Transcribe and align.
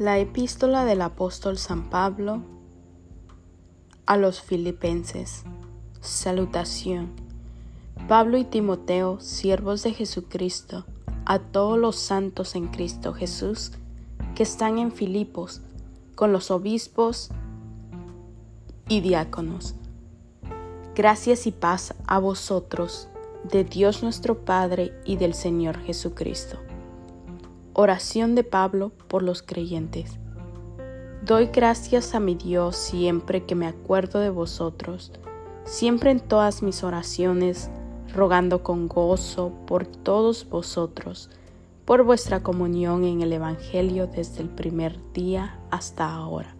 La 0.00 0.16
epístola 0.16 0.86
del 0.86 1.02
apóstol 1.02 1.58
San 1.58 1.90
Pablo 1.90 2.40
a 4.06 4.16
los 4.16 4.40
filipenses. 4.40 5.42
Salutación. 6.00 7.10
Pablo 8.08 8.38
y 8.38 8.44
Timoteo, 8.44 9.20
siervos 9.20 9.82
de 9.82 9.92
Jesucristo, 9.92 10.86
a 11.26 11.38
todos 11.38 11.78
los 11.78 11.96
santos 11.96 12.54
en 12.54 12.68
Cristo 12.68 13.12
Jesús, 13.12 13.72
que 14.34 14.42
están 14.42 14.78
en 14.78 14.90
Filipos, 14.90 15.60
con 16.14 16.32
los 16.32 16.50
obispos 16.50 17.28
y 18.88 19.02
diáconos. 19.02 19.74
Gracias 20.94 21.46
y 21.46 21.52
paz 21.52 21.94
a 22.06 22.18
vosotros, 22.18 23.08
de 23.52 23.64
Dios 23.64 24.02
nuestro 24.02 24.46
Padre 24.46 24.94
y 25.04 25.16
del 25.16 25.34
Señor 25.34 25.78
Jesucristo. 25.80 26.56
Oración 27.80 28.34
de 28.34 28.44
Pablo 28.44 28.92
por 29.08 29.22
los 29.22 29.42
creyentes. 29.42 30.18
Doy 31.24 31.46
gracias 31.46 32.14
a 32.14 32.20
mi 32.20 32.34
Dios 32.34 32.76
siempre 32.76 33.46
que 33.46 33.54
me 33.54 33.66
acuerdo 33.66 34.20
de 34.20 34.28
vosotros, 34.28 35.12
siempre 35.64 36.10
en 36.10 36.20
todas 36.20 36.62
mis 36.62 36.84
oraciones, 36.84 37.70
rogando 38.14 38.62
con 38.62 38.86
gozo 38.86 39.54
por 39.66 39.86
todos 39.86 40.46
vosotros, 40.50 41.30
por 41.86 42.02
vuestra 42.02 42.42
comunión 42.42 43.04
en 43.04 43.22
el 43.22 43.32
Evangelio 43.32 44.06
desde 44.06 44.42
el 44.42 44.50
primer 44.50 44.98
día 45.14 45.58
hasta 45.70 46.14
ahora. 46.14 46.54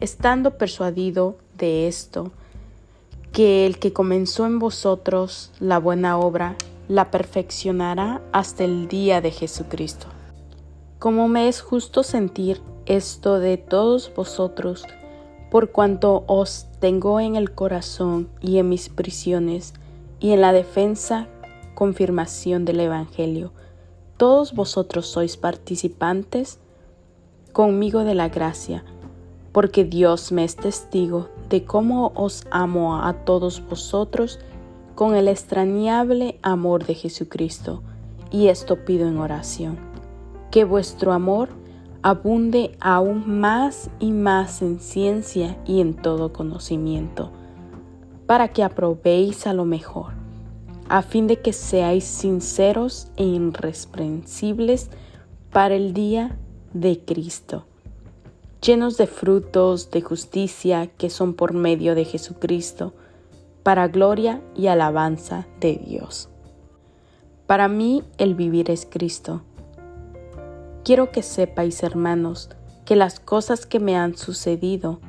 Estando 0.00 0.56
persuadido 0.56 1.36
de 1.58 1.88
esto, 1.88 2.32
que 3.32 3.66
el 3.66 3.78
que 3.78 3.92
comenzó 3.92 4.46
en 4.46 4.58
vosotros 4.58 5.52
la 5.60 5.78
buena 5.78 6.16
obra, 6.16 6.56
la 6.88 7.10
perfeccionará 7.10 8.22
hasta 8.32 8.64
el 8.64 8.88
día 8.88 9.20
de 9.20 9.30
Jesucristo. 9.30 10.06
Como 10.98 11.28
me 11.28 11.48
es 11.48 11.60
justo 11.60 12.02
sentir 12.02 12.60
esto 12.86 13.38
de 13.38 13.56
todos 13.56 14.12
vosotros, 14.14 14.84
por 15.50 15.70
cuanto 15.70 16.24
os 16.26 16.66
tengo 16.80 17.20
en 17.20 17.36
el 17.36 17.52
corazón 17.52 18.28
y 18.40 18.58
en 18.58 18.68
mis 18.68 18.88
prisiones 18.88 19.74
y 20.20 20.32
en 20.32 20.40
la 20.40 20.52
defensa, 20.52 21.28
confirmación 21.74 22.64
del 22.64 22.80
Evangelio, 22.80 23.52
todos 24.16 24.54
vosotros 24.54 25.06
sois 25.06 25.36
participantes 25.36 26.58
conmigo 27.52 28.04
de 28.04 28.14
la 28.14 28.28
gracia, 28.28 28.84
porque 29.52 29.84
Dios 29.84 30.32
me 30.32 30.44
es 30.44 30.56
testigo 30.56 31.28
de 31.48 31.64
cómo 31.64 32.12
os 32.14 32.46
amo 32.50 33.02
a 33.02 33.12
todos 33.24 33.62
vosotros 33.68 34.38
con 34.94 35.14
el 35.14 35.28
extrañable 35.28 36.38
amor 36.42 36.86
de 36.86 36.94
Jesucristo, 36.94 37.82
y 38.30 38.48
esto 38.48 38.84
pido 38.84 39.08
en 39.08 39.18
oración, 39.18 39.78
que 40.50 40.64
vuestro 40.64 41.12
amor 41.12 41.50
abunde 42.02 42.76
aún 42.80 43.40
más 43.40 43.88
y 44.00 44.10
más 44.10 44.60
en 44.62 44.80
ciencia 44.80 45.56
y 45.66 45.80
en 45.80 45.94
todo 45.94 46.32
conocimiento, 46.32 47.30
para 48.26 48.48
que 48.48 48.62
aprobéis 48.62 49.46
a 49.46 49.52
lo 49.52 49.64
mejor, 49.64 50.12
a 50.88 51.02
fin 51.02 51.26
de 51.26 51.40
que 51.40 51.52
seáis 51.52 52.04
sinceros 52.04 53.08
e 53.16 53.24
irreprensibles 53.24 54.90
para 55.52 55.74
el 55.74 55.92
día 55.92 56.36
de 56.72 57.04
Cristo, 57.04 57.66
llenos 58.60 58.96
de 58.96 59.06
frutos 59.06 59.90
de 59.90 60.00
justicia 60.00 60.86
que 60.86 61.10
son 61.10 61.34
por 61.34 61.52
medio 61.52 61.94
de 61.94 62.04
Jesucristo, 62.04 62.94
para 63.62 63.88
gloria 63.88 64.40
y 64.54 64.66
alabanza 64.66 65.46
de 65.60 65.76
Dios. 65.76 66.28
Para 67.46 67.68
mí 67.68 68.02
el 68.18 68.34
vivir 68.34 68.70
es 68.70 68.86
Cristo. 68.88 69.42
Quiero 70.84 71.10
que 71.12 71.22
sepáis, 71.22 71.82
hermanos, 71.82 72.50
que 72.84 72.96
las 72.96 73.20
cosas 73.20 73.66
que 73.66 73.78
me 73.78 73.96
han 73.96 74.16
sucedido 74.16 75.00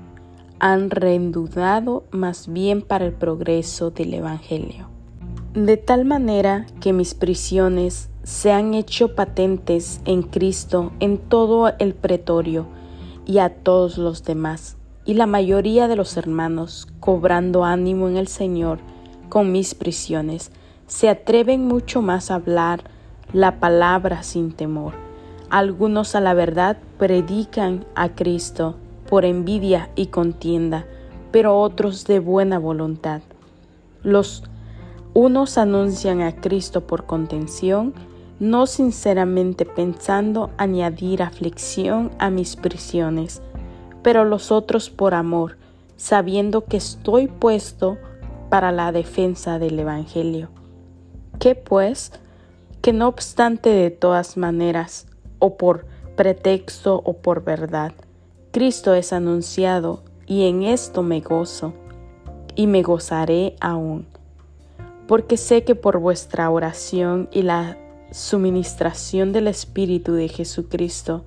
han 0.59 0.89
reendudado 0.89 2.03
más 2.11 2.47
bien 2.51 2.81
para 2.81 3.05
el 3.05 3.13
progreso 3.13 3.91
del 3.91 4.13
Evangelio. 4.13 4.87
De 5.53 5.77
tal 5.77 6.05
manera 6.05 6.65
que 6.79 6.93
mis 6.93 7.13
prisiones 7.13 8.09
se 8.23 8.51
han 8.51 8.73
hecho 8.73 9.15
patentes 9.15 10.01
en 10.05 10.23
Cristo 10.23 10.91
en 10.99 11.17
todo 11.17 11.73
el 11.79 11.93
pretorio 11.93 12.67
y 13.25 13.39
a 13.39 13.49
todos 13.49 13.97
los 13.97 14.23
demás 14.23 14.77
y 15.05 15.15
la 15.15 15.25
mayoría 15.25 15.87
de 15.87 15.95
los 15.95 16.15
hermanos, 16.17 16.87
cobrando 16.99 17.65
ánimo 17.65 18.07
en 18.07 18.17
el 18.17 18.27
Señor 18.27 18.79
con 19.29 19.51
mis 19.51 19.75
prisiones, 19.75 20.51
se 20.87 21.09
atreven 21.09 21.67
mucho 21.67 22.01
más 22.01 22.31
a 22.31 22.35
hablar 22.35 22.83
la 23.33 23.59
palabra 23.59 24.23
sin 24.23 24.51
temor. 24.51 24.93
Algunos 25.49 26.15
a 26.15 26.21
la 26.21 26.33
verdad 26.33 26.77
predican 26.97 27.85
a 27.95 28.09
Cristo 28.09 28.75
por 29.09 29.25
envidia 29.25 29.89
y 29.95 30.07
contienda, 30.07 30.85
pero 31.31 31.59
otros 31.59 32.05
de 32.05 32.19
buena 32.19 32.59
voluntad. 32.59 33.21
Los 34.03 34.43
unos 35.13 35.57
anuncian 35.57 36.21
a 36.21 36.35
Cristo 36.35 36.81
por 36.87 37.05
contención, 37.05 37.93
no 38.39 38.67
sinceramente 38.67 39.65
pensando 39.65 40.49
añadir 40.57 41.21
aflicción 41.21 42.11
a 42.19 42.29
mis 42.29 42.55
prisiones 42.55 43.41
pero 44.03 44.25
los 44.25 44.51
otros 44.51 44.89
por 44.89 45.13
amor, 45.13 45.57
sabiendo 45.95 46.65
que 46.65 46.77
estoy 46.77 47.27
puesto 47.27 47.97
para 48.49 48.71
la 48.71 48.91
defensa 48.91 49.57
del 49.57 49.79
Evangelio. 49.79 50.49
¿Qué 51.39 51.55
pues? 51.55 52.11
Que 52.81 52.93
no 52.93 53.07
obstante 53.07 53.69
de 53.69 53.89
todas 53.89 54.37
maneras, 54.37 55.07
o 55.39 55.57
por 55.57 55.85
pretexto 56.15 57.01
o 57.03 57.13
por 57.13 57.43
verdad, 57.43 57.93
Cristo 58.51 58.93
es 58.93 59.13
anunciado 59.13 60.03
y 60.27 60.47
en 60.47 60.63
esto 60.63 61.01
me 61.01 61.21
gozo 61.21 61.73
y 62.55 62.67
me 62.67 62.83
gozaré 62.83 63.55
aún, 63.59 64.05
porque 65.07 65.37
sé 65.37 65.63
que 65.63 65.73
por 65.73 65.97
vuestra 65.97 66.49
oración 66.49 67.29
y 67.31 67.41
la 67.41 67.77
suministración 68.11 69.33
del 69.33 69.47
Espíritu 69.47 70.13
de 70.13 70.29
Jesucristo, 70.29 71.25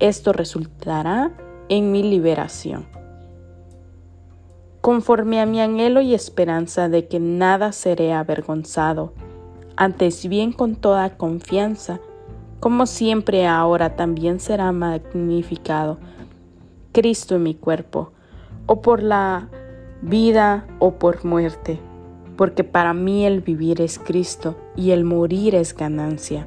esto 0.00 0.32
resultará 0.32 1.30
en 1.68 1.92
mi 1.92 2.02
liberación. 2.02 2.86
Conforme 4.80 5.40
a 5.40 5.46
mi 5.46 5.60
anhelo 5.60 6.00
y 6.02 6.14
esperanza 6.14 6.88
de 6.88 7.08
que 7.08 7.20
nada 7.20 7.72
seré 7.72 8.12
avergonzado, 8.12 9.14
antes 9.76 10.28
bien 10.28 10.52
con 10.52 10.76
toda 10.76 11.16
confianza, 11.16 12.00
como 12.60 12.86
siempre 12.86 13.46
ahora 13.46 13.96
también 13.96 14.40
será 14.40 14.72
magnificado 14.72 15.98
Cristo 16.92 17.36
en 17.36 17.42
mi 17.42 17.54
cuerpo, 17.54 18.12
o 18.66 18.80
por 18.80 19.02
la 19.02 19.48
vida 20.00 20.66
o 20.78 20.94
por 20.94 21.24
muerte, 21.24 21.80
porque 22.36 22.62
para 22.62 22.94
mí 22.94 23.26
el 23.26 23.40
vivir 23.40 23.80
es 23.80 23.98
Cristo 23.98 24.56
y 24.76 24.90
el 24.92 25.04
morir 25.04 25.54
es 25.54 25.74
ganancia. 25.74 26.46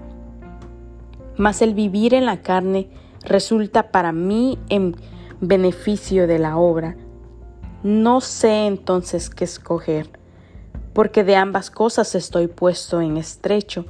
Mas 1.38 1.62
el 1.62 1.74
vivir 1.74 2.14
en 2.14 2.26
la 2.26 2.42
carne 2.42 2.90
resulta 3.24 3.92
para 3.92 4.12
mí 4.12 4.58
en 4.70 4.96
beneficio 5.42 6.28
de 6.28 6.40
la 6.40 6.58
obra. 6.58 6.96
No 7.84 8.22
sé 8.22 8.66
entonces 8.66 9.30
qué 9.30 9.44
escoger, 9.44 10.10
porque 10.94 11.24
de 11.24 11.36
ambas 11.36 11.70
cosas 11.70 12.16
estoy 12.16 12.48
puesto 12.48 13.02
en 13.02 13.18
estrecho, 13.18 13.86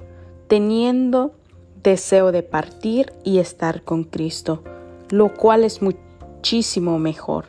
teniendo 0.47 1.35
deseo 1.83 2.31
de 2.31 2.43
partir 2.43 3.13
y 3.23 3.39
estar 3.39 3.83
con 3.83 4.03
Cristo, 4.03 4.63
lo 5.09 5.33
cual 5.33 5.63
es 5.63 5.81
muchísimo 5.81 6.99
mejor. 6.99 7.45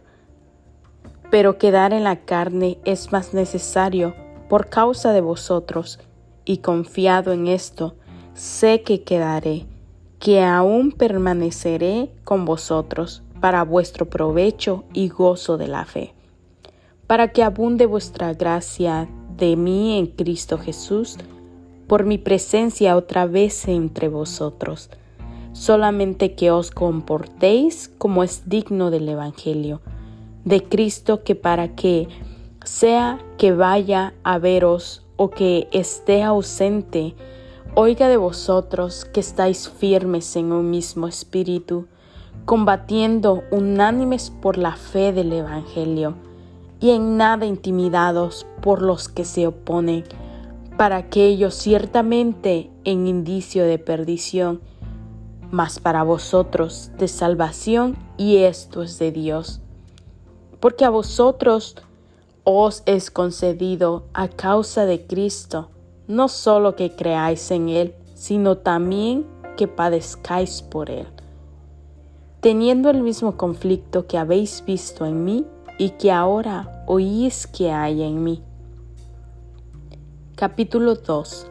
Pero 1.30 1.58
quedar 1.58 1.92
en 1.92 2.04
la 2.04 2.24
carne 2.24 2.78
es 2.84 3.12
más 3.12 3.34
necesario 3.34 4.14
por 4.48 4.68
causa 4.68 5.12
de 5.12 5.20
vosotros, 5.20 5.98
y 6.44 6.58
confiado 6.58 7.32
en 7.32 7.46
esto, 7.46 7.96
sé 8.32 8.82
que 8.82 9.02
quedaré 9.02 9.66
que 10.18 10.42
aún 10.42 10.92
permaneceré 10.92 12.10
con 12.24 12.44
vosotros 12.44 13.22
para 13.40 13.62
vuestro 13.62 14.06
provecho 14.06 14.84
y 14.92 15.08
gozo 15.08 15.58
de 15.58 15.68
la 15.68 15.84
fe, 15.84 16.14
para 17.06 17.28
que 17.28 17.42
abunde 17.42 17.86
vuestra 17.86 18.34
gracia 18.34 19.08
de 19.36 19.56
mí 19.56 19.98
en 19.98 20.06
Cristo 20.06 20.58
Jesús, 20.58 21.16
por 21.86 22.04
mi 22.04 22.18
presencia 22.18 22.96
otra 22.96 23.26
vez 23.26 23.66
entre 23.68 24.08
vosotros, 24.08 24.90
solamente 25.52 26.34
que 26.34 26.50
os 26.50 26.70
comportéis 26.70 27.90
como 27.98 28.22
es 28.22 28.48
digno 28.48 28.90
del 28.90 29.08
Evangelio 29.08 29.80
de 30.44 30.62
Cristo, 30.62 31.22
que 31.24 31.34
para 31.34 31.74
que 31.74 32.08
sea 32.64 33.18
que 33.38 33.52
vaya 33.52 34.14
a 34.22 34.38
veros 34.38 35.04
o 35.16 35.30
que 35.30 35.68
esté 35.72 36.22
ausente, 36.22 37.14
Oiga 37.74 38.08
de 38.08 38.16
vosotros 38.16 39.04
que 39.04 39.20
estáis 39.20 39.68
firmes 39.68 40.34
en 40.36 40.52
un 40.52 40.70
mismo 40.70 41.06
espíritu, 41.06 41.86
combatiendo 42.44 43.42
unánimes 43.52 44.30
por 44.30 44.58
la 44.58 44.74
fe 44.74 45.12
del 45.12 45.32
Evangelio, 45.32 46.14
y 46.80 46.90
en 46.90 47.16
nada 47.16 47.46
intimidados 47.46 48.46
por 48.62 48.82
los 48.82 49.08
que 49.08 49.24
se 49.24 49.46
oponen, 49.46 50.04
para 50.76 51.08
que 51.08 51.26
ellos 51.26 51.54
ciertamente 51.54 52.70
en 52.84 53.06
indicio 53.06 53.64
de 53.64 53.78
perdición, 53.78 54.60
mas 55.50 55.78
para 55.78 56.02
vosotros 56.02 56.90
de 56.98 57.06
salvación, 57.06 57.96
y 58.16 58.38
esto 58.38 58.82
es 58.82 58.98
de 58.98 59.12
Dios. 59.12 59.60
Porque 60.58 60.84
a 60.84 60.90
vosotros 60.90 61.76
os 62.44 62.82
es 62.86 63.10
concedido 63.10 64.06
a 64.14 64.28
causa 64.28 64.84
de 64.86 65.06
Cristo, 65.06 65.70
no 66.08 66.28
solo 66.28 66.74
que 66.74 66.96
creáis 66.96 67.50
en 67.50 67.68
Él, 67.68 67.94
sino 68.14 68.56
también 68.56 69.26
que 69.56 69.68
padezcáis 69.68 70.62
por 70.62 70.90
Él, 70.90 71.06
teniendo 72.40 72.90
el 72.90 73.02
mismo 73.02 73.36
conflicto 73.36 74.06
que 74.06 74.18
habéis 74.18 74.64
visto 74.64 75.04
en 75.04 75.24
mí 75.24 75.44
y 75.78 75.90
que 75.90 76.10
ahora 76.10 76.84
oís 76.86 77.46
que 77.46 77.70
hay 77.70 78.02
en 78.02 78.24
mí. 78.24 78.42
Capítulo 80.34 80.94
2 80.94 81.50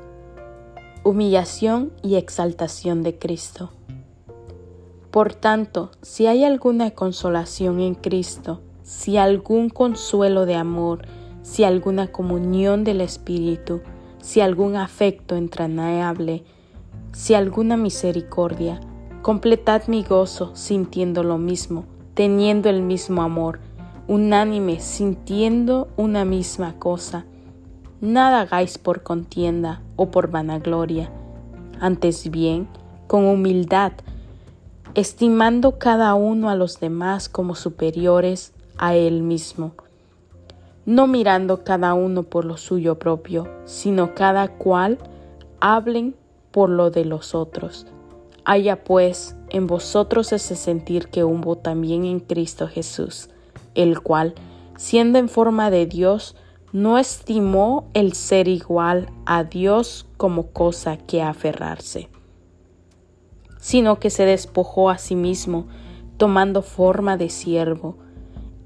Humillación 1.03 1.93
y 2.01 2.15
exaltación 2.15 3.03
de 3.03 3.17
Cristo. 3.17 3.69
Por 5.11 5.33
tanto, 5.33 5.91
si 6.01 6.27
hay 6.27 6.43
alguna 6.43 6.91
consolación 6.91 7.79
en 7.79 7.95
Cristo, 7.95 8.59
si 8.83 9.17
algún 9.17 9.69
consuelo 9.69 10.45
de 10.45 10.55
amor, 10.55 11.03
si 11.43 11.63
alguna 11.63 12.11
comunión 12.11 12.83
del 12.83 12.99
Espíritu, 12.99 13.81
si 14.27 14.41
algún 14.41 14.75
afecto 14.75 15.37
entrañable, 15.37 16.43
si 17.13 17.33
alguna 17.33 17.77
misericordia, 17.77 18.81
completad 19.21 19.83
mi 19.87 20.03
gozo 20.03 20.53
sintiendo 20.53 21.23
lo 21.23 21.37
mismo, 21.37 21.85
teniendo 22.13 22.67
el 22.69 22.81
mismo 22.81 23.21
amor, 23.21 23.61
unánime, 24.05 24.81
sintiendo 24.81 25.87
una 25.95 26.25
misma 26.25 26.77
cosa. 26.77 27.25
Nada 28.01 28.41
hagáis 28.41 28.77
por 28.77 29.01
contienda 29.01 29.81
o 29.95 30.11
por 30.11 30.29
vanagloria, 30.29 31.09
antes 31.79 32.29
bien, 32.29 32.67
con 33.07 33.23
humildad, 33.23 33.93
estimando 34.93 35.79
cada 35.79 36.15
uno 36.15 36.49
a 36.49 36.55
los 36.57 36.81
demás 36.81 37.29
como 37.29 37.55
superiores 37.55 38.51
a 38.77 38.93
él 38.93 39.23
mismo, 39.23 39.71
no 40.87 41.05
mirando 41.05 41.65
cada 41.65 41.93
uno 41.93 42.23
por 42.23 42.45
lo 42.45 42.55
suyo 42.55 42.97
propio, 42.97 43.45
sino 43.65 44.15
cada 44.15 44.47
cual 44.47 44.97
hablen 45.59 46.15
por 46.51 46.69
lo 46.69 46.91
de 46.91 47.03
los 47.03 47.35
otros. 47.35 47.85
Haya 48.45 48.85
pues 48.85 49.35
en 49.49 49.67
vosotros 49.67 50.31
ese 50.31 50.55
sentir 50.55 51.09
que 51.09 51.25
hubo 51.25 51.57
también 51.57 52.05
en 52.05 52.21
Cristo 52.21 52.69
Jesús, 52.69 53.29
el 53.75 53.99
cual, 53.99 54.33
siendo 54.77 55.19
en 55.19 55.27
forma 55.27 55.69
de 55.69 55.87
Dios, 55.87 56.37
no 56.71 56.97
estimó 56.97 57.89
el 57.93 58.13
ser 58.13 58.47
igual 58.47 59.09
a 59.25 59.43
Dios 59.43 60.07
como 60.15 60.51
cosa 60.51 60.95
que 60.95 61.21
aferrarse, 61.21 62.07
sino 63.59 63.99
que 63.99 64.09
se 64.09 64.23
despojó 64.23 64.89
a 64.89 64.97
sí 64.97 65.17
mismo, 65.17 65.67
tomando 66.15 66.61
forma 66.61 67.17
de 67.17 67.29
siervo, 67.29 67.97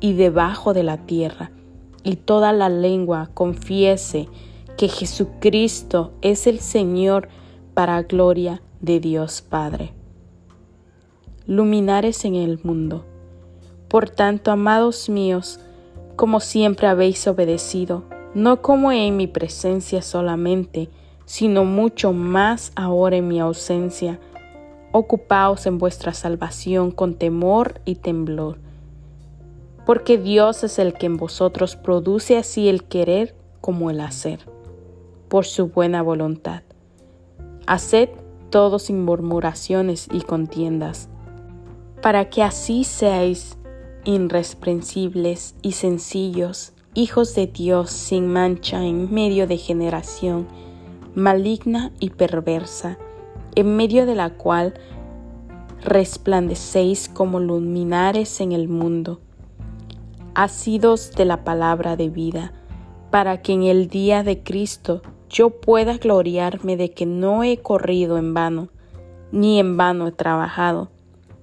y 0.00 0.14
debajo 0.14 0.74
de 0.74 0.82
la 0.82 1.06
tierra, 1.06 1.50
y 2.04 2.16
toda 2.16 2.52
la 2.52 2.68
lengua 2.68 3.30
confiese 3.34 4.28
que 4.76 4.88
Jesucristo 4.88 6.12
es 6.20 6.46
el 6.46 6.60
Señor 6.60 7.28
para 7.74 8.02
gloria 8.02 8.62
de 8.80 9.00
Dios 9.00 9.42
Padre. 9.42 9.92
Luminares 11.46 12.24
en 12.24 12.34
el 12.34 12.60
mundo. 12.62 13.04
Por 13.88 14.10
tanto, 14.10 14.50
amados 14.50 15.08
míos, 15.08 15.60
como 16.16 16.40
siempre 16.40 16.86
habéis 16.86 17.26
obedecido, 17.26 18.04
no 18.34 18.60
como 18.62 18.92
en 18.92 19.16
mi 19.16 19.26
presencia 19.26 20.02
solamente, 20.02 20.90
sino 21.24 21.64
mucho 21.64 22.12
más 22.12 22.72
ahora 22.76 23.16
en 23.16 23.28
mi 23.28 23.40
ausencia. 23.40 24.20
Ocupaos 24.92 25.66
en 25.66 25.78
vuestra 25.78 26.14
salvación 26.14 26.90
con 26.90 27.14
temor 27.14 27.80
y 27.84 27.96
temblor, 27.96 28.58
porque 29.86 30.18
Dios 30.18 30.64
es 30.64 30.80
el 30.80 30.94
que 30.94 31.06
en 31.06 31.16
vosotros 31.16 31.76
produce 31.76 32.36
así 32.36 32.68
el 32.68 32.84
querer 32.84 33.36
como 33.60 33.88
el 33.88 34.00
hacer, 34.00 34.40
por 35.28 35.46
su 35.46 35.68
buena 35.68 36.02
voluntad. 36.02 36.62
Haced 37.68 38.10
todo 38.50 38.80
sin 38.80 39.04
murmuraciones 39.04 40.08
y 40.12 40.22
contiendas, 40.22 41.08
para 42.02 42.28
que 42.28 42.42
así 42.42 42.82
seáis 42.82 43.56
irreprensibles 44.04 45.54
y 45.62 45.72
sencillos, 45.72 46.72
hijos 46.94 47.34
de 47.36 47.46
Dios 47.46 47.90
sin 47.90 48.26
mancha 48.26 48.84
en 48.84 49.12
medio 49.14 49.46
de 49.46 49.56
generación 49.56 50.48
maligna 51.14 51.92
y 52.00 52.10
perversa, 52.10 52.98
en 53.54 53.76
medio 53.76 54.04
de 54.04 54.16
la 54.16 54.30
cual 54.30 54.74
resplandecéis 55.82 57.08
como 57.08 57.38
luminares 57.38 58.40
en 58.40 58.52
el 58.52 58.68
mundo, 58.68 59.20
asidos 60.36 61.12
de 61.12 61.24
la 61.24 61.44
palabra 61.44 61.96
de 61.96 62.10
vida, 62.10 62.52
para 63.10 63.40
que 63.40 63.54
en 63.54 63.62
el 63.62 63.88
día 63.88 64.22
de 64.22 64.42
Cristo 64.42 65.00
yo 65.30 65.48
pueda 65.48 65.96
gloriarme 65.96 66.76
de 66.76 66.90
que 66.90 67.06
no 67.06 67.42
he 67.42 67.56
corrido 67.56 68.18
en 68.18 68.34
vano, 68.34 68.68
ni 69.32 69.58
en 69.58 69.78
vano 69.78 70.06
he 70.06 70.12
trabajado, 70.12 70.90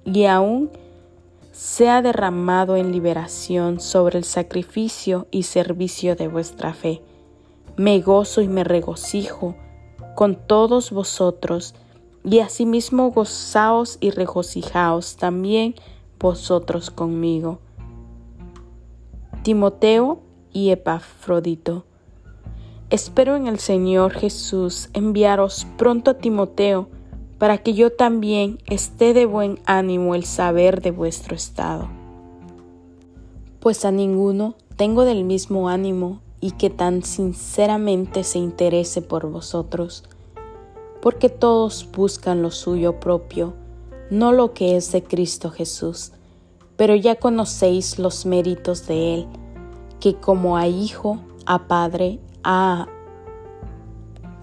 y 0.04 0.26
aún 0.26 0.70
sea 1.50 2.02
derramado 2.02 2.76
en 2.76 2.92
liberación 2.92 3.80
sobre 3.80 4.18
el 4.18 4.24
sacrificio 4.24 5.26
y 5.32 5.42
servicio 5.42 6.14
de 6.14 6.28
vuestra 6.28 6.72
fe. 6.72 7.02
Me 7.76 8.00
gozo 8.00 8.42
y 8.42 8.48
me 8.48 8.62
regocijo 8.62 9.56
con 10.14 10.36
todos 10.36 10.92
vosotros, 10.92 11.74
y 12.22 12.38
asimismo 12.38 13.10
gozaos 13.10 13.98
y 14.00 14.10
regocijaos 14.10 15.16
también 15.16 15.74
vosotros 16.20 16.92
conmigo. 16.92 17.58
Timoteo 19.44 20.20
y 20.54 20.70
Epafrodito. 20.70 21.84
Espero 22.88 23.36
en 23.36 23.46
el 23.46 23.58
Señor 23.58 24.12
Jesús 24.12 24.88
enviaros 24.94 25.66
pronto 25.76 26.12
a 26.12 26.14
Timoteo, 26.14 26.88
para 27.36 27.58
que 27.58 27.74
yo 27.74 27.92
también 27.92 28.58
esté 28.64 29.12
de 29.12 29.26
buen 29.26 29.58
ánimo 29.66 30.14
el 30.14 30.24
saber 30.24 30.80
de 30.80 30.92
vuestro 30.92 31.36
estado. 31.36 31.90
Pues 33.60 33.84
a 33.84 33.90
ninguno 33.90 34.54
tengo 34.76 35.04
del 35.04 35.24
mismo 35.24 35.68
ánimo 35.68 36.22
y 36.40 36.52
que 36.52 36.70
tan 36.70 37.02
sinceramente 37.02 38.24
se 38.24 38.38
interese 38.38 39.02
por 39.02 39.30
vosotros, 39.30 40.04
porque 41.02 41.28
todos 41.28 41.86
buscan 41.94 42.40
lo 42.40 42.50
suyo 42.50 42.98
propio, 42.98 43.52
no 44.08 44.32
lo 44.32 44.54
que 44.54 44.76
es 44.76 44.90
de 44.92 45.02
Cristo 45.02 45.50
Jesús, 45.50 46.12
pero 46.76 46.94
ya 46.94 47.16
conocéis 47.16 47.98
los 47.98 48.26
méritos 48.26 48.86
de 48.86 49.14
Él, 49.14 49.26
que 50.00 50.14
como 50.14 50.56
a 50.56 50.66
hijo, 50.66 51.18
a 51.46 51.66
padre, 51.66 52.20
ha 52.42 52.86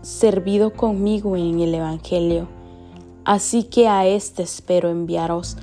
servido 0.02 0.74
conmigo 0.74 1.36
en 1.36 1.60
el 1.60 1.76
Evangelio 1.76 2.48
Así 3.24 3.66
que 3.66 3.88
a 3.88 4.08
éste 4.08 4.42
espero 4.42 4.90
enviaros, 4.90 5.58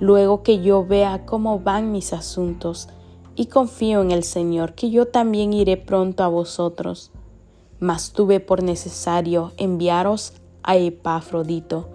luego 0.00 0.42
que 0.42 0.60
yo 0.60 0.84
vea 0.84 1.24
cómo 1.24 1.60
van 1.60 1.92
mis 1.92 2.12
asuntos, 2.12 2.88
y 3.36 3.46
confío 3.46 4.02
en 4.02 4.10
el 4.10 4.24
Señor 4.24 4.74
que 4.74 4.90
yo 4.90 5.06
también 5.06 5.52
iré 5.52 5.76
pronto 5.76 6.24
a 6.24 6.28
vosotros. 6.28 7.12
Mas 7.78 8.12
tuve 8.12 8.40
por 8.40 8.62
necesario 8.62 9.52
enviaros 9.56 10.32
a 10.62 10.76
Epafrodito, 10.76 11.88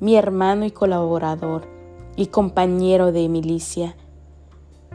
mi 0.00 0.16
hermano 0.16 0.64
y 0.64 0.70
colaborador, 0.72 1.68
y 2.18 2.26
compañero 2.26 3.12
de 3.12 3.28
milicia, 3.28 3.94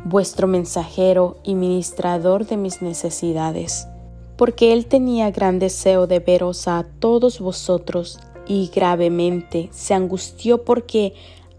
vuestro 0.04 0.46
mensajero 0.46 1.38
y 1.46 1.56
ministrador 1.56 2.46
de 2.46 2.58
mis 2.58 2.82
necesidades, 2.82 3.88
porque 4.36 4.74
él 4.74 4.88
tenía 4.88 5.32
gran 5.32 5.58
deseo 5.58 6.06
de 6.06 6.20
veros 6.20 6.68
a 6.68 6.86
todos 7.00 7.40
vosotros 7.40 8.20
y 8.46 8.70
gravemente 8.76 9.70
se 9.72 9.94
angustió 9.94 10.66
porque 10.66 11.14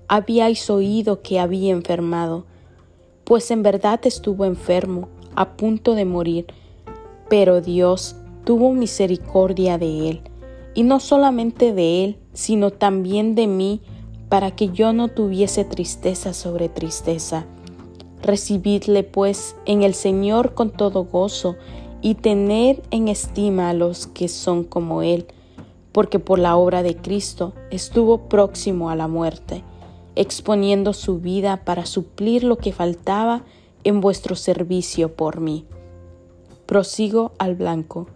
habíais 0.07 0.69
oído 0.69 1.23
que 1.23 1.41
había 1.41 1.73
enfermado, 1.73 2.45
pues 3.25 3.51
en 3.51 3.63
verdad 3.63 4.01
estuvo 4.05 4.45
enfermo, 4.45 5.09
a 5.35 5.57
punto 5.57 5.95
de 5.95 6.05
morir, 6.05 6.47
pero 7.31 7.63
Dios 7.63 8.17
tuvo 8.45 8.75
misericordia 8.75 9.79
de 9.79 10.11
él, 10.11 10.21
y 10.75 10.83
no 10.83 11.01
solamente 11.01 11.73
de 11.73 12.05
él, 12.05 12.19
sino 12.35 12.71
también 12.71 13.35
de 13.35 13.47
mí, 13.47 13.81
para 14.35 14.51
que 14.51 14.71
yo 14.71 14.93
no 14.93 15.07
tuviese 15.07 15.65
tristeza 15.65 16.35
sobre 16.35 16.69
tristeza. 16.69 17.47
Recibidle 18.21 19.05
pues 19.05 19.55
en 19.65 19.85
el 19.85 19.95
Señor 19.95 20.55
con 20.55 20.73
todo 20.73 21.05
gozo 21.05 21.55
y 22.03 22.17
tened 22.17 22.81
en 22.91 23.07
estima 23.07 23.71
a 23.71 23.75
los 23.75 24.09
que 24.09 24.27
son 24.27 24.65
como 24.65 25.03
Él, 25.03 25.29
porque 25.93 26.19
por 26.19 26.41
la 26.41 26.57
obra 26.57 26.83
de 26.83 26.97
Cristo 26.97 27.53
estuvo 27.71 28.29
próximo 28.29 28.91
a 28.91 28.97
la 28.97 29.07
muerte, 29.07 29.63
exponiendo 30.17 30.95
su 30.95 31.21
vida 31.21 31.65
para 31.65 31.87
suplir 31.87 32.43
lo 32.43 32.59
que 32.59 32.73
faltaba 32.73 33.45
en 33.85 34.01
vuestro 34.01 34.35
servicio 34.35 35.15
por 35.15 35.39
mí. 35.39 35.65
Prosigo 36.67 37.31
al 37.39 37.55
blanco. 37.55 38.09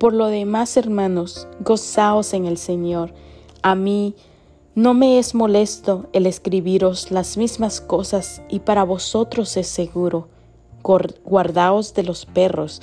Por 0.00 0.12
lo 0.12 0.26
demás, 0.26 0.76
hermanos, 0.76 1.46
gozaos 1.60 2.34
en 2.34 2.46
el 2.46 2.58
Señor. 2.58 3.14
A 3.62 3.76
mí, 3.76 4.16
no 4.80 4.94
me 4.94 5.18
es 5.18 5.34
molesto 5.34 6.08
el 6.14 6.24
escribiros 6.24 7.10
las 7.10 7.36
mismas 7.36 7.82
cosas 7.82 8.40
y 8.48 8.60
para 8.60 8.82
vosotros 8.82 9.58
es 9.58 9.66
seguro. 9.66 10.28
Guardaos 10.82 11.92
de 11.92 12.02
los 12.02 12.24
perros, 12.24 12.80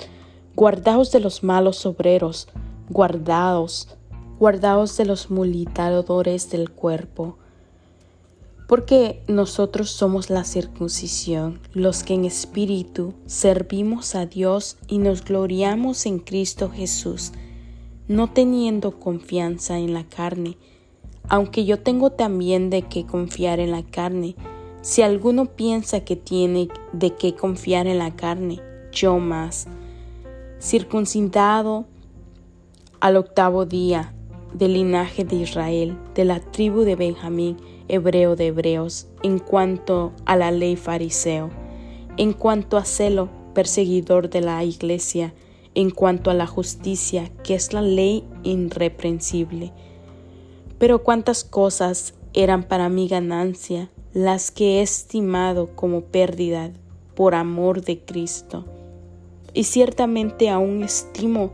guardaos 0.54 1.10
de 1.10 1.18
los 1.18 1.42
malos 1.42 1.84
obreros, 1.86 2.46
guardaos, 2.88 3.88
guardaos 4.38 4.96
de 4.96 5.06
los 5.06 5.32
mulitadores 5.32 6.50
del 6.50 6.70
cuerpo. 6.70 7.36
Porque 8.68 9.24
nosotros 9.26 9.90
somos 9.90 10.30
la 10.30 10.44
circuncisión, 10.44 11.58
los 11.72 12.04
que 12.04 12.14
en 12.14 12.26
espíritu 12.26 13.14
servimos 13.26 14.14
a 14.14 14.24
Dios 14.24 14.76
y 14.86 14.98
nos 14.98 15.24
gloriamos 15.24 16.06
en 16.06 16.20
Cristo 16.20 16.70
Jesús, 16.70 17.32
no 18.06 18.30
teniendo 18.30 19.00
confianza 19.00 19.78
en 19.78 19.94
la 19.94 20.04
carne, 20.04 20.58
aunque 21.28 21.64
yo 21.64 21.78
tengo 21.78 22.10
también 22.10 22.70
de 22.70 22.82
qué 22.82 23.04
confiar 23.04 23.60
en 23.60 23.70
la 23.70 23.82
carne. 23.82 24.34
Si 24.80 25.02
alguno 25.02 25.46
piensa 25.46 26.00
que 26.00 26.16
tiene 26.16 26.68
de 26.92 27.14
qué 27.14 27.34
confiar 27.34 27.86
en 27.86 27.98
la 27.98 28.14
carne, 28.16 28.60
yo 28.92 29.18
más. 29.18 29.66
Circuncidado 30.60 31.86
al 33.00 33.16
octavo 33.16 33.66
día 33.66 34.14
del 34.54 34.72
linaje 34.72 35.24
de 35.24 35.36
Israel, 35.36 35.98
de 36.14 36.24
la 36.24 36.40
tribu 36.40 36.80
de 36.82 36.96
Benjamín, 36.96 37.58
hebreo 37.88 38.34
de 38.34 38.46
hebreos, 38.46 39.08
en 39.22 39.38
cuanto 39.38 40.12
a 40.24 40.36
la 40.36 40.50
ley 40.50 40.76
fariseo, 40.76 41.50
en 42.16 42.32
cuanto 42.32 42.76
a 42.76 42.84
celo, 42.84 43.28
perseguidor 43.54 44.30
de 44.30 44.40
la 44.40 44.64
iglesia, 44.64 45.34
en 45.74 45.90
cuanto 45.90 46.30
a 46.30 46.34
la 46.34 46.46
justicia, 46.46 47.30
que 47.44 47.54
es 47.54 47.72
la 47.72 47.82
ley 47.82 48.24
irreprensible 48.42 49.72
pero 50.78 51.02
cuántas 51.02 51.44
cosas 51.44 52.14
eran 52.32 52.62
para 52.62 52.88
mi 52.88 53.08
ganancia, 53.08 53.90
las 54.12 54.50
que 54.50 54.78
he 54.78 54.82
estimado 54.82 55.74
como 55.74 56.02
pérdida 56.02 56.70
por 57.14 57.34
amor 57.34 57.82
de 57.82 57.98
Cristo. 57.98 58.64
Y 59.54 59.64
ciertamente 59.64 60.50
aún 60.50 60.82
estimo 60.82 61.52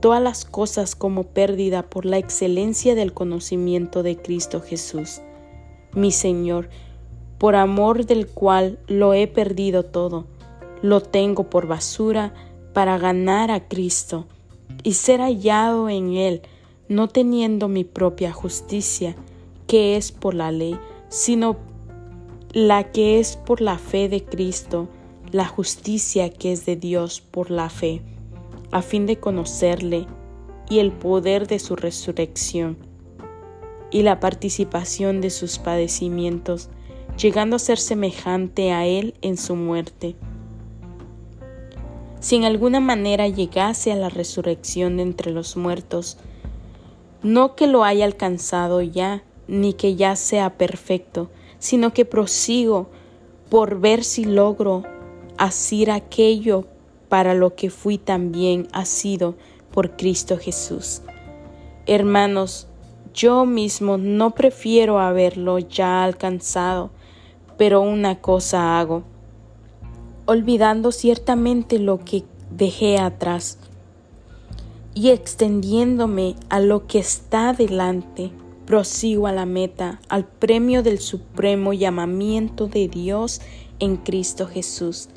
todas 0.00 0.22
las 0.22 0.44
cosas 0.44 0.94
como 0.94 1.24
pérdida 1.24 1.82
por 1.82 2.06
la 2.06 2.18
excelencia 2.18 2.94
del 2.94 3.12
conocimiento 3.12 4.02
de 4.02 4.16
Cristo 4.16 4.60
Jesús, 4.60 5.20
mi 5.94 6.10
Señor, 6.10 6.68
por 7.38 7.56
amor 7.56 8.06
del 8.06 8.26
cual 8.26 8.78
lo 8.86 9.14
he 9.14 9.26
perdido 9.26 9.84
todo, 9.84 10.26
lo 10.82 11.00
tengo 11.00 11.50
por 11.50 11.66
basura 11.66 12.34
para 12.72 12.98
ganar 12.98 13.50
a 13.50 13.66
Cristo 13.68 14.26
y 14.82 14.94
ser 14.94 15.20
hallado 15.20 15.88
en 15.88 16.14
Él, 16.14 16.42
no 16.90 17.06
teniendo 17.06 17.68
mi 17.68 17.84
propia 17.84 18.32
justicia, 18.32 19.14
que 19.68 19.96
es 19.96 20.10
por 20.10 20.34
la 20.34 20.50
ley, 20.50 20.76
sino 21.08 21.56
la 22.52 22.90
que 22.90 23.20
es 23.20 23.36
por 23.36 23.60
la 23.60 23.78
fe 23.78 24.08
de 24.08 24.24
Cristo, 24.24 24.88
la 25.30 25.46
justicia 25.46 26.30
que 26.30 26.50
es 26.50 26.66
de 26.66 26.74
Dios 26.74 27.20
por 27.20 27.52
la 27.52 27.70
fe, 27.70 28.02
a 28.72 28.82
fin 28.82 29.06
de 29.06 29.20
conocerle 29.20 30.06
y 30.68 30.80
el 30.80 30.90
poder 30.90 31.46
de 31.46 31.60
su 31.60 31.76
resurrección 31.76 32.76
y 33.92 34.02
la 34.02 34.18
participación 34.18 35.20
de 35.20 35.30
sus 35.30 35.60
padecimientos, 35.60 36.70
llegando 37.16 37.54
a 37.54 37.60
ser 37.60 37.78
semejante 37.78 38.72
a 38.72 38.84
él 38.86 39.14
en 39.22 39.36
su 39.36 39.54
muerte. 39.54 40.16
Si 42.18 42.34
en 42.34 42.42
alguna 42.42 42.80
manera 42.80 43.28
llegase 43.28 43.92
a 43.92 43.96
la 43.96 44.08
resurrección 44.08 44.96
de 44.96 45.04
entre 45.04 45.30
los 45.30 45.56
muertos, 45.56 46.18
no 47.22 47.54
que 47.54 47.66
lo 47.66 47.84
haya 47.84 48.04
alcanzado 48.04 48.80
ya, 48.82 49.22
ni 49.46 49.74
que 49.74 49.96
ya 49.96 50.16
sea 50.16 50.56
perfecto, 50.56 51.30
sino 51.58 51.92
que 51.92 52.04
prosigo 52.04 52.88
por 53.48 53.80
ver 53.80 54.04
si 54.04 54.24
logro 54.24 54.84
asir 55.36 55.90
aquello 55.90 56.66
para 57.08 57.34
lo 57.34 57.54
que 57.54 57.70
fui 57.70 57.98
también 57.98 58.68
asido 58.72 59.34
por 59.72 59.96
Cristo 59.96 60.38
Jesús. 60.38 61.02
Hermanos, 61.86 62.68
yo 63.12 63.44
mismo 63.44 63.98
no 63.98 64.34
prefiero 64.34 65.00
haberlo 65.00 65.58
ya 65.58 66.04
alcanzado, 66.04 66.90
pero 67.58 67.80
una 67.80 68.20
cosa 68.20 68.78
hago, 68.78 69.02
olvidando 70.26 70.92
ciertamente 70.92 71.78
lo 71.78 71.98
que 71.98 72.24
dejé 72.50 72.98
atrás 72.98 73.58
y 74.94 75.10
extendiéndome 75.10 76.36
a 76.48 76.60
lo 76.60 76.86
que 76.86 76.98
está 76.98 77.52
delante, 77.52 78.32
prosigo 78.66 79.26
a 79.26 79.32
la 79.32 79.46
meta, 79.46 80.00
al 80.08 80.24
premio 80.24 80.82
del 80.82 80.98
supremo 80.98 81.72
llamamiento 81.72 82.66
de 82.66 82.88
Dios 82.88 83.40
en 83.78 83.96
Cristo 83.96 84.46
Jesús. 84.46 85.08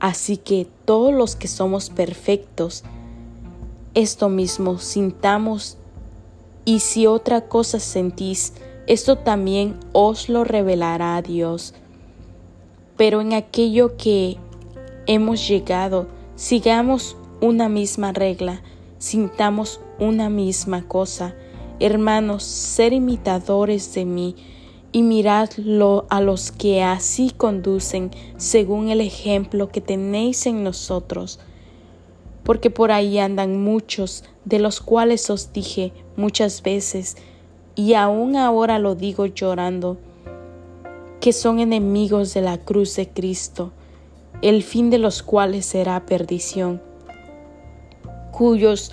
Así 0.00 0.36
que 0.36 0.66
todos 0.84 1.14
los 1.14 1.36
que 1.36 1.48
somos 1.48 1.90
perfectos, 1.90 2.84
esto 3.94 4.28
mismo 4.28 4.78
sintamos, 4.78 5.78
y 6.64 6.80
si 6.80 7.06
otra 7.06 7.42
cosa 7.42 7.80
sentís, 7.80 8.54
esto 8.86 9.18
también 9.18 9.76
os 9.92 10.28
lo 10.28 10.44
revelará 10.44 11.20
Dios. 11.22 11.74
Pero 12.96 13.20
en 13.20 13.32
aquello 13.32 13.96
que 13.96 14.36
hemos 15.06 15.46
llegado, 15.48 16.06
sigamos 16.36 17.16
una 17.40 17.68
misma 17.68 18.12
regla, 18.12 18.62
sintamos 19.02 19.80
una 19.98 20.30
misma 20.30 20.86
cosa. 20.86 21.34
Hermanos, 21.80 22.44
ser 22.44 22.92
imitadores 22.92 23.92
de 23.94 24.04
mí 24.04 24.36
y 24.92 25.02
miradlo 25.02 26.06
a 26.08 26.20
los 26.20 26.52
que 26.52 26.84
así 26.84 27.32
conducen 27.36 28.12
según 28.36 28.90
el 28.90 29.00
ejemplo 29.00 29.70
que 29.70 29.80
tenéis 29.80 30.46
en 30.46 30.62
nosotros. 30.62 31.40
Porque 32.44 32.70
por 32.70 32.92
ahí 32.92 33.18
andan 33.18 33.60
muchos, 33.64 34.22
de 34.44 34.60
los 34.60 34.80
cuales 34.80 35.30
os 35.30 35.52
dije 35.52 35.92
muchas 36.16 36.62
veces, 36.62 37.16
y 37.74 37.94
aún 37.94 38.36
ahora 38.36 38.78
lo 38.78 38.94
digo 38.94 39.26
llorando, 39.26 39.96
que 41.20 41.32
son 41.32 41.58
enemigos 41.58 42.34
de 42.34 42.42
la 42.42 42.58
cruz 42.58 42.94
de 42.94 43.08
Cristo, 43.08 43.72
el 44.42 44.62
fin 44.62 44.90
de 44.90 44.98
los 44.98 45.24
cuales 45.24 45.66
será 45.66 46.06
perdición 46.06 46.91
cuyos 48.32 48.90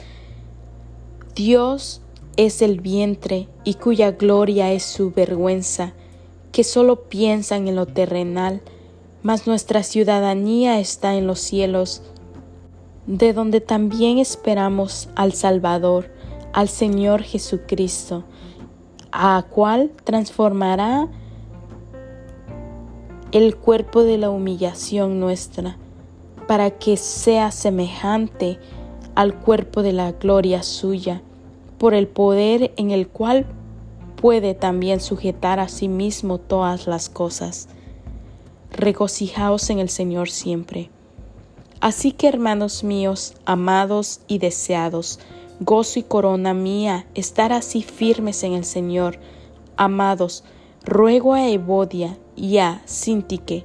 Dios 1.34 2.02
es 2.38 2.62
el 2.62 2.80
vientre 2.80 3.48
y 3.64 3.74
cuya 3.74 4.12
gloria 4.12 4.72
es 4.72 4.84
su 4.84 5.12
vergüenza, 5.12 5.94
que 6.52 6.64
solo 6.64 7.10
piensan 7.10 7.68
en 7.68 7.76
lo 7.76 7.88
terrenal, 7.88 8.62
mas 9.24 9.48
nuestra 9.48 9.84
ciudadanía 9.84 10.80
está 10.80 11.16
en 11.16 11.28
los 11.28 11.40
cielos, 11.40 12.04
de 13.08 13.34
donde 13.34 13.62
también 13.62 14.20
esperamos 14.20 15.10
al 15.16 15.34
Salvador, 15.34 16.12
al 16.54 16.70
Señor 16.70 17.24
Jesucristo, 17.24 18.24
a 19.12 19.44
cual 19.50 19.92
transformará 20.04 21.08
el 23.32 23.56
cuerpo 23.56 24.04
de 24.04 24.18
la 24.18 24.30
humillación 24.30 25.20
nuestra, 25.20 25.78
para 26.48 26.72
que 26.72 26.98
sea 26.98 27.52
semejante 27.52 28.60
al 29.16 29.36
cuerpo 29.36 29.84
de 29.84 29.94
la 29.94 30.12
gloria 30.14 30.64
suya, 30.64 31.22
por 31.78 31.94
el 31.94 32.08
poder 32.08 32.72
en 32.78 32.92
el 32.92 33.08
cual 33.08 33.46
puede 34.16 34.54
también 34.54 35.00
sujetar 35.00 35.60
a 35.60 35.68
sí 35.68 35.88
mismo 35.88 36.38
todas 36.38 36.88
las 36.88 37.10
cosas. 37.10 37.70
Regocijaos 38.72 39.70
en 39.70 39.80
el 39.80 39.90
Señor 39.90 40.30
siempre. 40.30 40.90
Así 41.82 42.12
que, 42.12 42.28
hermanos 42.28 42.84
míos, 42.84 43.36
amados 43.46 44.20
y 44.28 44.40
deseados, 44.40 45.20
gozo 45.60 46.00
y 46.00 46.04
corona 46.04 46.54
mía, 46.54 47.08
estar 47.16 47.54
así 47.54 47.82
firmes 47.82 48.44
en 48.44 48.54
el 48.54 48.66
Señor. 48.66 49.20
Amados, 49.78 50.44
ruego 50.84 51.34
a 51.34 51.48
Evodia 51.50 52.18
y 52.36 52.58
a 52.58 52.82
Sintique 52.86 53.64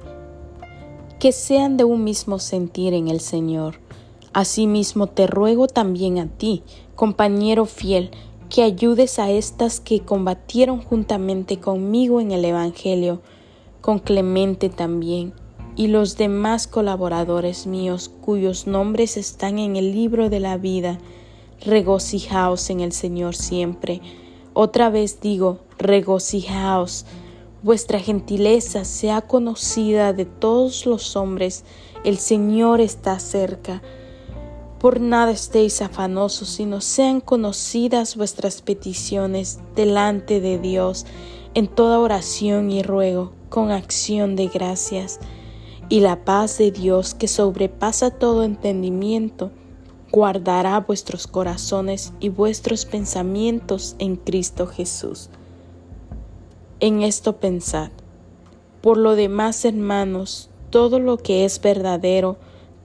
que 1.19 1.31
sean 1.31 1.77
de 1.77 1.83
un 1.83 2.03
mismo 2.03 2.39
sentir 2.39 2.93
en 2.93 3.07
el 3.07 3.19
Señor. 3.19 3.79
Asimismo 4.35 5.07
te 5.07 5.27
ruego 5.27 5.67
también 5.67 6.19
a 6.19 6.27
ti, 6.27 6.61
compañero 6.95 7.65
fiel, 7.65 8.11
que 8.49 8.63
ayudes 8.63 9.17
a 9.17 9.31
estas 9.31 9.79
que 9.79 10.01
combatieron 10.01 10.81
juntamente 10.81 11.61
conmigo 11.61 12.19
en 12.19 12.33
el 12.33 12.43
Evangelio, 12.43 13.21
con 13.79 13.99
Clemente 13.99 14.67
también, 14.67 15.31
y 15.77 15.87
los 15.87 16.17
demás 16.17 16.67
colaboradores 16.67 17.65
míos 17.65 18.11
cuyos 18.19 18.67
nombres 18.67 19.15
están 19.15 19.57
en 19.57 19.77
el 19.77 19.93
libro 19.93 20.29
de 20.29 20.41
la 20.41 20.57
vida. 20.57 20.97
Regocijaos 21.61 22.69
en 22.69 22.81
el 22.81 22.91
Señor 22.91 23.37
siempre. 23.37 24.01
Otra 24.53 24.89
vez 24.89 25.21
digo, 25.21 25.59
regocijaos. 25.77 27.05
Vuestra 27.63 28.01
gentileza 28.01 28.83
sea 28.83 29.21
conocida 29.21 30.11
de 30.11 30.25
todos 30.25 30.85
los 30.85 31.15
hombres. 31.15 31.63
El 32.03 32.17
Señor 32.17 32.81
está 32.81 33.17
cerca. 33.19 33.81
Por 34.79 34.99
nada 34.99 35.31
estéis 35.31 35.81
afanosos, 35.81 36.49
sino 36.49 36.81
sean 36.81 37.21
conocidas 37.21 38.15
vuestras 38.15 38.61
peticiones 38.61 39.59
delante 39.75 40.41
de 40.41 40.59
Dios 40.59 41.05
en 41.53 41.67
toda 41.67 41.99
oración 41.99 42.69
y 42.69 42.83
ruego, 42.83 43.31
con 43.49 43.71
acción 43.71 44.35
de 44.35 44.47
gracias. 44.47 45.19
Y 45.87 46.01
la 46.01 46.25
paz 46.25 46.57
de 46.57 46.71
Dios, 46.71 47.13
que 47.13 47.27
sobrepasa 47.27 48.11
todo 48.11 48.43
entendimiento, 48.43 49.51
guardará 50.11 50.79
vuestros 50.81 51.27
corazones 51.27 52.13
y 52.19 52.29
vuestros 52.29 52.85
pensamientos 52.85 53.95
en 53.99 54.17
Cristo 54.17 54.67
Jesús. 54.67 55.29
En 56.79 57.01
esto 57.01 57.37
pensad. 57.37 57.91
Por 58.81 58.97
lo 58.97 59.15
demás, 59.15 59.63
hermanos, 59.65 60.49
todo 60.69 60.99
lo 60.99 61.17
que 61.17 61.45
es 61.45 61.61
verdadero, 61.61 62.37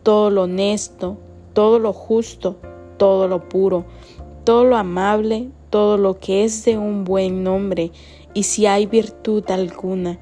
todo 0.02 0.30
lo 0.30 0.44
honesto, 0.44 1.18
todo 1.52 1.78
lo 1.78 1.92
justo, 1.92 2.57
todo 2.97 3.28
lo 3.28 3.49
puro, 3.49 3.85
todo 4.45 4.64
lo 4.64 4.76
amable, 4.76 5.50
todo 5.71 5.97
lo 5.97 6.19
que 6.19 6.45
es 6.45 6.64
de 6.64 6.78
un 6.78 7.04
buen 7.04 7.42
nombre, 7.42 7.92
y 8.35 8.45
si 8.45 8.66
hay 8.66 8.87
virtud 8.87 9.45
alguna, 9.50 10.19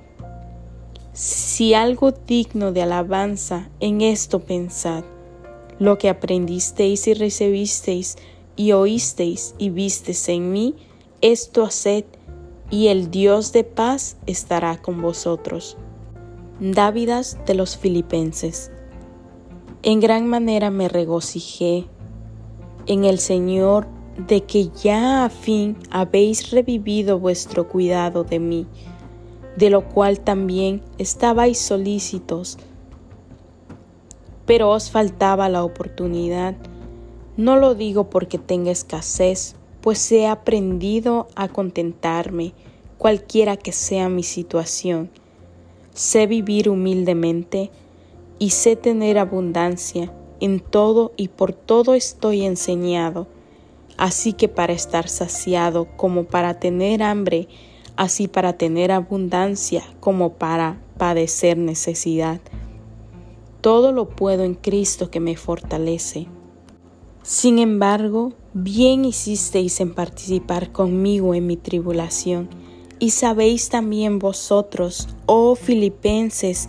si 1.13 1.75
algo 1.75 2.13
digno 2.13 2.73
de 2.73 2.83
alabanza, 2.83 3.71
en 3.81 4.03
esto 4.03 4.41
pensad, 4.41 5.05
lo 5.79 5.99
que 5.99 6.09
aprendisteis 6.09 7.07
y 7.09 7.15
recibisteis 7.15 8.17
y 8.57 8.73
oísteis 8.73 9.55
y 9.59 9.71
visteis 9.71 10.29
en 10.29 10.53
mí, 10.53 10.75
esto 11.21 11.65
haced, 11.65 12.05
y 12.71 12.89
el 12.89 13.11
Dios 13.11 13.53
de 13.53 13.65
paz 13.65 14.17
estará 14.27 14.81
con 14.83 15.01
vosotros. 15.01 15.77
Dávidas 16.61 17.39
de 17.47 17.55
los 17.55 17.77
Filipenses. 17.79 18.71
En 19.91 20.01
gran 20.01 20.27
manera 20.27 20.71
me 20.71 20.87
regocijé 20.87 21.87
en 22.85 23.05
el 23.05 23.19
Señor 23.19 23.87
de 24.19 24.43
que 24.43 24.69
ya 24.69 25.25
a 25.25 25.31
fin 25.31 25.79
habéis 25.91 26.51
revivido 26.51 27.19
vuestro 27.19 27.69
cuidado 27.69 28.23
de 28.23 28.39
mí, 28.39 28.67
de 29.57 29.71
lo 29.71 29.89
cual 29.89 30.21
también 30.21 30.83
estabais 30.99 31.57
solícitos, 31.57 32.59
pero 34.45 34.69
os 34.69 34.91
faltaba 34.91 35.49
la 35.49 35.65
oportunidad. 35.65 36.55
No 37.39 37.57
lo 37.57 37.75
digo 37.75 38.11
porque 38.11 38.37
tenga 38.37 38.71
escasez, 38.71 39.57
pues 39.81 40.13
he 40.13 40.27
aprendido 40.27 41.29
a 41.35 41.49
contentarme, 41.49 42.53
cualquiera 42.99 43.57
que 43.57 43.73
sea 43.73 44.11
mi 44.11 44.23
situación. 44.23 45.09
Sé 45.95 46.27
vivir 46.27 46.69
humildemente, 46.69 47.71
y 48.39 48.51
sé 48.51 48.77
tener 48.77 49.19
abundancia, 49.19 50.13
en 50.41 50.61
todo 50.61 51.13
y 51.17 51.29
por 51.29 51.53
todo 51.53 51.95
estoy 51.95 52.45
enseñado, 52.45 53.27
así 53.97 54.33
que 54.33 54.49
para 54.49 54.73
estar 54.73 55.09
saciado 55.09 55.89
como 55.97 56.25
para 56.25 56.61
tener 56.61 57.03
hambre, 57.03 57.49
así 57.97 58.29
para 58.29 58.53
tener 58.53 58.93
abundancia 58.93 59.83
como 60.01 60.35
para 60.35 60.81
padecer 60.97 61.59
necesidad. 61.59 62.41
Todo 63.61 63.91
lo 63.91 64.09
puedo 64.09 64.45
en 64.45 64.55
Cristo 64.55 65.11
que 65.11 65.19
me 65.19 65.37
fortalece. 65.37 66.29
Sin 67.25 67.59
embargo, 67.59 68.33
bien 68.55 69.05
hicisteis 69.05 69.81
en 69.81 69.95
participar 69.95 70.71
conmigo 70.71 71.35
en 71.35 71.47
mi 71.47 71.57
tribulación, 71.57 72.49
y 73.01 73.11
sabéis 73.11 73.69
también 73.69 74.19
vosotros, 74.19 75.09
oh 75.27 75.55
filipenses, 75.55 76.69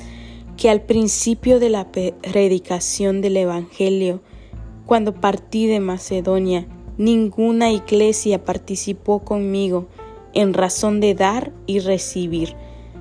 que 0.60 0.70
al 0.70 0.82
principio 0.82 1.58
de 1.62 1.70
la 1.70 1.90
predicación 1.90 3.22
del 3.22 3.38
Evangelio, 3.38 4.20
cuando 4.86 5.14
partí 5.14 5.68
de 5.68 5.80
Macedonia, 5.80 6.68
ninguna 6.98 7.72
iglesia 7.72 8.44
participó 8.44 9.20
conmigo 9.20 9.88
en 10.34 10.54
razón 10.54 11.00
de 11.00 11.16
dar 11.16 11.54
y 11.66 11.80
recibir, 11.80 12.58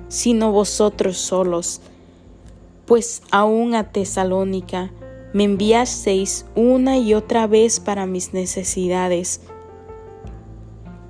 sino 0.07 0.53
vosotros 0.53 1.17
solos, 1.17 1.81
pues 2.85 3.23
aún 3.29 3.75
a 3.75 3.91
Tesalónica 3.91 4.93
me 5.33 5.43
enviasteis 5.43 6.45
una 6.55 6.97
y 6.97 7.13
otra 7.13 7.45
vez 7.45 7.81
para 7.81 8.05
mis 8.05 8.33
necesidades. 8.33 9.41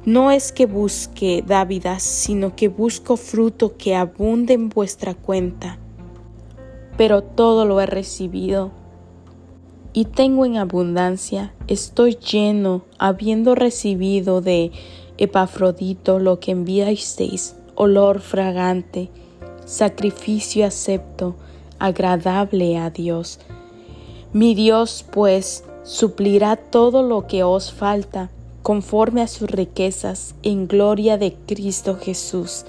No 0.03 0.31
es 0.31 0.51
que 0.51 0.65
busque 0.65 1.43
dávidas, 1.45 2.01
sino 2.01 2.55
que 2.55 2.69
busco 2.69 3.17
fruto 3.17 3.77
que 3.77 3.95
abunde 3.95 4.55
en 4.55 4.69
vuestra 4.69 5.13
cuenta 5.13 5.78
pero 6.99 7.23
todo 7.23 7.63
lo 7.63 7.79
he 7.79 7.85
recibido 7.85 8.71
y 9.93 10.03
tengo 10.03 10.45
en 10.45 10.57
abundancia, 10.57 11.53
estoy 11.69 12.15
lleno, 12.15 12.81
habiendo 12.97 13.55
recibido 13.55 14.41
de 14.41 14.73
Epafrodito 15.17 16.19
lo 16.19 16.41
que 16.41 16.51
enviasteis, 16.51 17.55
olor 17.75 18.19
fragante, 18.19 19.09
sacrificio 19.63 20.65
acepto, 20.65 21.35
agradable 21.79 22.77
a 22.77 22.89
Dios. 22.89 23.39
Mi 24.33 24.53
Dios, 24.53 25.05
pues, 25.09 25.63
suplirá 25.83 26.57
todo 26.57 27.01
lo 27.01 27.27
que 27.27 27.43
os 27.43 27.71
falta, 27.71 28.29
conforme 28.61 29.21
a 29.21 29.27
sus 29.27 29.49
riquezas, 29.49 30.35
en 30.43 30.67
gloria 30.67 31.17
de 31.17 31.33
Cristo 31.47 31.95
Jesús. 31.95 32.65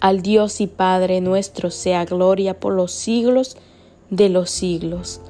Al 0.00 0.22
Dios 0.22 0.60
y 0.60 0.68
Padre 0.68 1.20
nuestro 1.20 1.70
sea 1.70 2.04
gloria 2.04 2.60
por 2.60 2.72
los 2.72 2.92
siglos 2.92 3.56
de 4.10 4.28
los 4.28 4.48
siglos. 4.48 5.20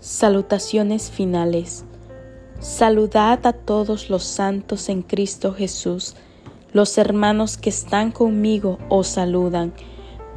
Salutaciones 0.00 1.10
finales. 1.10 1.84
Saludad 2.60 3.46
a 3.46 3.54
todos 3.54 4.10
los 4.10 4.24
santos 4.24 4.90
en 4.90 5.02
Cristo 5.02 5.54
Jesús. 5.54 6.16
Los 6.72 6.98
hermanos 6.98 7.56
que 7.56 7.70
están 7.70 8.12
conmigo 8.12 8.78
os 8.90 9.06
saludan. 9.06 9.72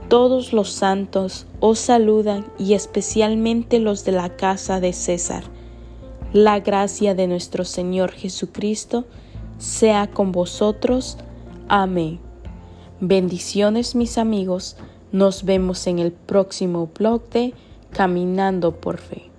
Todos 0.08 0.54
los 0.54 0.72
santos 0.72 1.48
os 1.60 1.80
saludan 1.80 2.46
y 2.58 2.74
especialmente 2.74 3.80
los 3.80 4.06
de 4.06 4.13
la 4.13 4.38
casa 4.38 4.80
de 4.80 4.94
César. 4.94 5.44
La 6.32 6.62
gracia 6.62 7.15
de 7.15 7.28
nuestro 7.28 7.65
Señor 7.65 8.12
Jesucristo 8.12 9.06
sea 9.58 10.08
con 10.08 10.32
vosotros. 10.32 11.18
Amén. 11.68 12.24
Bendiciones 13.01 13.93
mis 13.93 14.17
amigos, 14.17 14.77
nos 15.12 15.43
vemos 15.43 15.86
en 15.86 15.99
el 15.99 16.13
próximo 16.13 16.89
blog 16.97 17.27
de 17.29 17.53
Caminando 17.91 18.71
por 18.71 18.99
Fe. 18.99 19.35